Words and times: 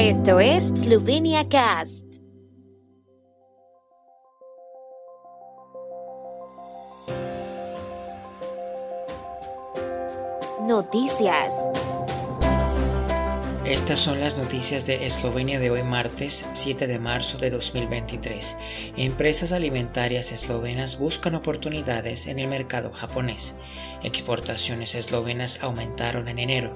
Esto 0.00 0.38
es 0.38 0.68
Slovenia 0.68 1.48
Cast. 1.48 2.04
Noticias. 10.60 11.68
Estas 13.64 13.98
son 13.98 14.20
las 14.20 14.38
noticias 14.38 14.86
de 14.86 15.04
Eslovenia 15.04 15.58
de 15.58 15.72
hoy 15.72 15.82
martes 15.82 16.48
7 16.52 16.86
de 16.86 17.00
marzo 17.00 17.38
de 17.38 17.50
2023. 17.50 18.56
Empresas 18.98 19.50
alimentarias 19.50 20.30
eslovenas 20.30 21.00
buscan 21.00 21.34
oportunidades 21.34 22.28
en 22.28 22.38
el 22.38 22.46
mercado 22.46 22.92
japonés. 22.92 23.56
Exportaciones 24.04 24.94
eslovenas 24.94 25.64
aumentaron 25.64 26.28
en 26.28 26.38
enero. 26.38 26.72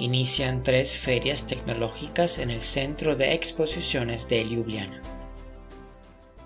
Inician 0.00 0.62
tres 0.62 0.96
ferias 0.96 1.46
tecnológicas 1.46 2.38
en 2.38 2.50
el 2.50 2.62
Centro 2.62 3.16
de 3.16 3.34
Exposiciones 3.34 4.30
de 4.30 4.42
Ljubljana. 4.46 5.02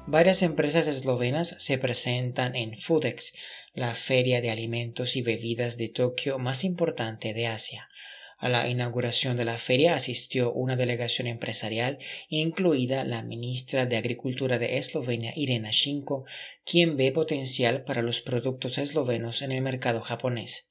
Varias 0.09 0.43
empresas 0.43 0.89
eslovenas 0.89 1.55
se 1.61 1.79
presentan 1.79 2.57
en 2.57 2.77
Foodex, 2.77 3.33
la 3.73 3.95
feria 3.95 4.41
de 4.41 4.51
alimentos 4.51 5.15
y 5.15 5.23
bebidas 5.23 5.77
de 5.77 5.89
Tokio 5.89 6.41
más 6.41 6.65
importante 6.65 7.33
de 7.33 7.47
Asia. 7.47 7.89
A 8.39 8.49
la 8.49 8.69
inauguración 8.69 9.37
de 9.37 9.45
la 9.45 9.57
feria 9.57 9.95
asistió 9.95 10.53
una 10.53 10.75
delegación 10.75 11.29
empresarial, 11.29 11.99
incluida 12.29 13.05
la 13.05 13.23
ministra 13.23 13.87
de 13.87 13.97
Agricultura 13.99 14.59
de 14.59 14.79
Eslovenia, 14.79 15.33
Irena 15.37 15.71
Shinko, 15.71 16.25
quien 16.65 16.97
ve 16.97 17.13
potencial 17.13 17.85
para 17.85 18.03
los 18.03 18.21
productos 18.21 18.79
eslovenos 18.79 19.43
en 19.43 19.53
el 19.53 19.63
mercado 19.63 20.01
japonés. 20.01 20.67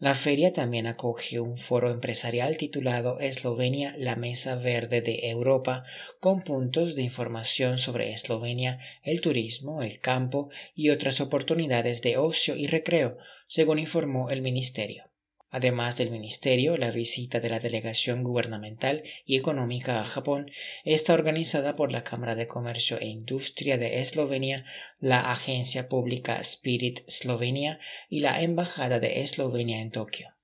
La 0.00 0.14
feria 0.14 0.52
también 0.52 0.86
acogió 0.86 1.42
un 1.42 1.56
foro 1.56 1.90
empresarial 1.90 2.56
titulado 2.56 3.18
Eslovenia, 3.18 3.96
la 3.98 4.14
Mesa 4.14 4.54
Verde 4.54 5.00
de 5.00 5.28
Europa, 5.30 5.82
con 6.20 6.42
puntos 6.42 6.94
de 6.94 7.02
información 7.02 7.78
sobre 7.78 8.12
Eslovenia, 8.12 8.78
el 9.02 9.20
turismo, 9.20 9.82
el 9.82 9.98
campo 9.98 10.50
y 10.76 10.90
otras 10.90 11.20
oportunidades 11.20 12.00
de 12.02 12.16
ocio 12.16 12.54
y 12.54 12.68
recreo, 12.68 13.18
según 13.48 13.80
informó 13.80 14.30
el 14.30 14.40
Ministerio. 14.40 15.07
Además 15.50 15.96
del 15.96 16.10
Ministerio, 16.10 16.76
la 16.76 16.90
visita 16.90 17.40
de 17.40 17.48
la 17.48 17.58
Delegación 17.58 18.22
Gubernamental 18.22 19.02
y 19.24 19.36
Económica 19.36 20.00
a 20.00 20.04
Japón 20.04 20.50
está 20.84 21.14
organizada 21.14 21.74
por 21.74 21.90
la 21.90 22.04
Cámara 22.04 22.34
de 22.34 22.46
Comercio 22.46 22.98
e 23.00 23.06
Industria 23.06 23.78
de 23.78 24.00
Eslovenia, 24.00 24.64
la 24.98 25.32
Agencia 25.32 25.88
Pública 25.88 26.38
Spirit 26.40 27.00
Slovenia 27.08 27.80
y 28.10 28.20
la 28.20 28.42
Embajada 28.42 29.00
de 29.00 29.22
Eslovenia 29.22 29.80
en 29.80 29.90
Tokio. 29.90 30.37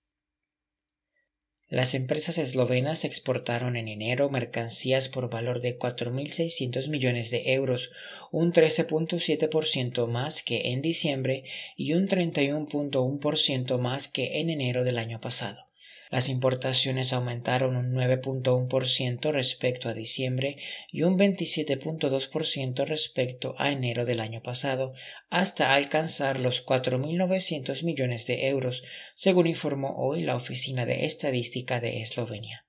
Las 1.71 1.95
empresas 1.95 2.39
eslovenas 2.39 3.05
exportaron 3.05 3.77
en 3.77 3.89
enero 3.89 4.29
mercancías 4.29 5.09
por 5.09 5.31
valor 5.31 5.61
de 5.61 5.79
4.600 5.79 6.89
millones 6.89 7.31
de 7.31 7.55
euros, 7.55 7.91
un 8.31 8.53
13.7% 8.53 10.07
más 10.07 10.43
que 10.43 10.73
en 10.73 10.83
diciembre 10.83 11.45
y 11.77 11.95
un 11.95 12.07
31.1% 12.07 13.79
más 13.79 14.09
que 14.09 14.41
en 14.41 14.51
enero 14.51 14.85
del 14.85 14.99
año 14.99 15.21
pasado. 15.21 15.65
Las 16.11 16.29
importaciones 16.29 17.13
aumentaron 17.13 17.77
un 17.77 17.93
9.1% 17.95 19.33
respecto 19.33 19.89
a 19.89 19.95
diciembre 19.95 20.59
y 20.93 21.03
un 21.03 21.19
27.2% 21.19 22.87
respecto 22.87 23.55
a 23.59 23.73
enero 23.73 24.05
del 24.05 24.21
año 24.21 24.43
pasado, 24.43 24.93
hasta 25.31 25.75
alcanzar 25.75 26.39
los 26.39 26.65
4.900 26.65 27.85
millones 27.85 28.27
de 28.27 28.49
euros, 28.49 28.83
según 29.15 29.47
informó 29.47 29.95
hoy 29.97 30.23
la 30.23 30.37
Oficina 30.37 30.87
de 30.87 31.07
Estadística 31.07 31.81
de 31.81 32.03
Eslovenia. 32.03 32.65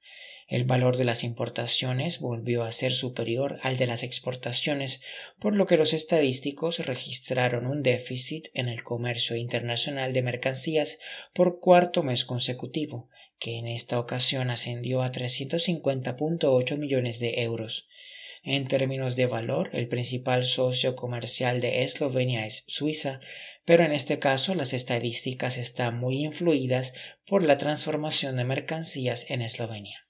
El 0.47 0.63
valor 0.63 0.95
de 0.95 1.05
las 1.05 1.23
importaciones 1.23 2.19
volvió 2.19 2.61
a 2.61 2.71
ser 2.71 2.91
superior 2.91 3.57
al 3.63 3.77
de 3.77 3.87
las 3.87 4.03
exportaciones, 4.03 5.01
por 5.39 5.55
lo 5.55 5.65
que 5.65 5.75
los 5.75 5.91
estadísticos 5.91 6.85
registraron 6.85 7.65
un 7.65 7.81
déficit 7.81 8.47
en 8.53 8.69
el 8.69 8.83
comercio 8.83 9.35
internacional 9.35 10.13
de 10.13 10.21
mercancías 10.21 10.99
por 11.33 11.59
cuarto 11.59 12.03
mes 12.03 12.25
consecutivo, 12.25 13.09
que 13.39 13.57
en 13.57 13.67
esta 13.67 13.99
ocasión 13.99 14.49
ascendió 14.49 15.01
a 15.01 15.11
350.8 15.11 16.77
millones 16.77 17.19
de 17.19 17.41
euros. 17.41 17.87
En 18.43 18.67
términos 18.67 19.15
de 19.15 19.25
valor, 19.25 19.69
el 19.73 19.87
principal 19.87 20.45
socio 20.45 20.95
comercial 20.95 21.61
de 21.61 21.83
Eslovenia 21.83 22.45
es 22.45 22.63
Suiza, 22.67 23.19
pero 23.65 23.83
en 23.83 23.91
este 23.91 24.19
caso 24.19 24.53
las 24.53 24.73
estadísticas 24.73 25.57
están 25.57 25.99
muy 25.99 26.23
influidas 26.23 26.93
por 27.25 27.41
la 27.41 27.57
transformación 27.57 28.37
de 28.37 28.45
mercancías 28.45 29.31
en 29.31 29.41
Eslovenia. 29.41 30.05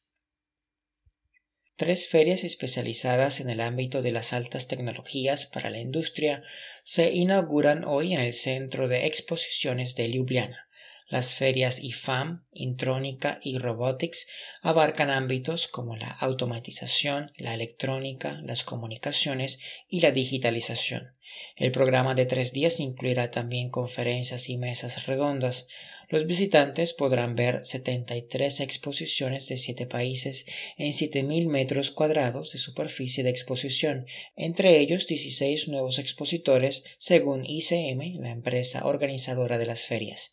Tres 1.77 2.07
ferias 2.07 2.45
especializadas 2.45 3.41
en 3.41 3.49
el 3.49 3.59
ámbito 3.59 4.01
de 4.01 4.13
las 4.13 4.31
altas 4.31 4.67
tecnologías 4.67 5.45
para 5.45 5.69
la 5.69 5.79
industria 5.79 6.41
se 6.83 7.11
inauguran 7.13 7.83
hoy 7.83 8.13
en 8.13 8.21
el 8.21 8.33
Centro 8.33 8.87
de 8.87 9.07
Exposiciones 9.07 9.95
de 9.95 10.09
Ljubljana. 10.09 10.64
Las 11.07 11.35
ferias 11.35 11.83
IFAM, 11.83 12.45
Intrónica 12.51 13.39
y 13.43 13.59
Robotics 13.59 14.27
abarcan 14.61 15.11
ámbitos 15.11 15.67
como 15.67 15.95
la 15.95 16.09
automatización, 16.09 17.31
la 17.37 17.53
electrónica, 17.53 18.41
las 18.43 18.63
comunicaciones 18.63 19.59
y 19.87 19.99
la 19.99 20.09
digitalización. 20.09 21.15
El 21.57 21.71
programa 21.71 22.15
de 22.15 22.25
tres 22.25 22.53
días 22.53 22.79
incluirá 22.79 23.29
también 23.29 23.69
conferencias 23.69 24.49
y 24.49 24.57
mesas 24.57 25.05
redondas. 25.05 25.67
Los 26.09 26.27
visitantes 26.27 26.93
podrán 26.93 27.35
ver 27.35 27.61
73 27.63 28.59
exposiciones 28.61 29.47
de 29.47 29.57
siete 29.57 29.85
países 29.85 30.45
en 30.77 30.91
7.000 30.91 31.47
metros 31.47 31.91
cuadrados 31.91 32.51
de 32.51 32.59
superficie 32.59 33.23
de 33.23 33.29
exposición, 33.29 34.05
entre 34.35 34.79
ellos 34.79 35.07
16 35.07 35.67
nuevos 35.67 35.99
expositores 35.99 36.83
según 36.97 37.45
ICM, 37.45 38.21
la 38.21 38.31
empresa 38.31 38.85
organizadora 38.85 39.57
de 39.57 39.65
las 39.65 39.85
ferias. 39.85 40.31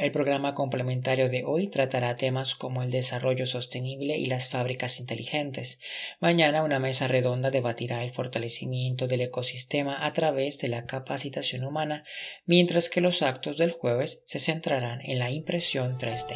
El 0.00 0.12
programa 0.12 0.54
complementario 0.54 1.28
de 1.28 1.44
hoy 1.44 1.66
tratará 1.66 2.16
temas 2.16 2.54
como 2.54 2.82
el 2.82 2.90
desarrollo 2.90 3.44
sostenible 3.44 4.16
y 4.16 4.24
las 4.24 4.48
fábricas 4.48 4.98
inteligentes. 4.98 5.78
Mañana 6.20 6.62
una 6.62 6.78
mesa 6.78 7.06
redonda 7.06 7.50
debatirá 7.50 8.02
el 8.02 8.10
fortalecimiento 8.10 9.08
del 9.08 9.20
ecosistema 9.20 10.06
a 10.06 10.14
través 10.14 10.58
de 10.58 10.68
la 10.68 10.86
capacitación 10.86 11.64
humana, 11.64 12.02
mientras 12.46 12.88
que 12.88 13.02
los 13.02 13.20
actos 13.20 13.58
del 13.58 13.72
jueves 13.72 14.22
se 14.24 14.38
centrarán 14.38 15.02
en 15.02 15.18
la 15.18 15.30
impresión 15.30 15.98
3D. 15.98 16.34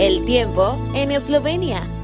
El 0.00 0.24
tiempo 0.24 0.76
en 0.96 1.12
Eslovenia. 1.12 1.95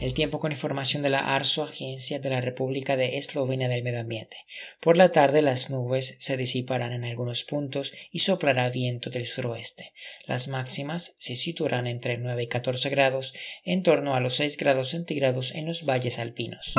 El 0.00 0.14
tiempo 0.14 0.40
con 0.40 0.50
información 0.50 1.02
de 1.02 1.10
la 1.10 1.34
ARSO, 1.34 1.62
Agencia 1.62 2.20
de 2.20 2.30
la 2.30 2.40
República 2.40 2.96
de 2.96 3.18
Eslovenia 3.18 3.68
del 3.68 3.82
Medio 3.82 4.00
Ambiente. 4.00 4.38
Por 4.80 4.96
la 4.96 5.10
tarde 5.10 5.42
las 5.42 5.68
nubes 5.68 6.16
se 6.18 6.38
disiparán 6.38 6.92
en 6.94 7.04
algunos 7.04 7.44
puntos 7.44 7.92
y 8.10 8.20
soplará 8.20 8.70
viento 8.70 9.10
del 9.10 9.26
suroeste. 9.26 9.92
Las 10.26 10.48
máximas 10.48 11.12
se 11.18 11.36
situarán 11.36 11.86
entre 11.86 12.16
9 12.16 12.44
y 12.44 12.46
14 12.46 12.88
grados, 12.88 13.34
en 13.66 13.82
torno 13.82 14.14
a 14.14 14.20
los 14.20 14.36
6 14.36 14.56
grados 14.56 14.88
centígrados 14.88 15.54
en 15.54 15.66
los 15.66 15.84
valles 15.84 16.18
alpinos. 16.18 16.74